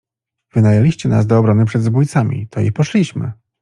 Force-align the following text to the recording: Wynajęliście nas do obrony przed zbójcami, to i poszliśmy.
Wynajęliście 0.53 1.09
nas 1.09 1.27
do 1.27 1.37
obrony 1.39 1.65
przed 1.65 1.81
zbójcami, 1.83 2.47
to 2.47 2.61
i 2.61 2.71
poszliśmy. 2.71 3.31